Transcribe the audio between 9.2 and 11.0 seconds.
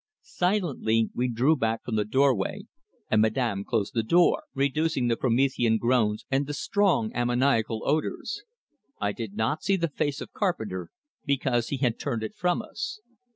not see the face of Carpenter,